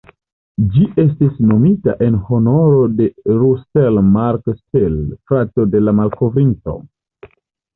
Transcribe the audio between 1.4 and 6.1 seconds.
nomita en honoro de "Russell Mark Steel", frato de la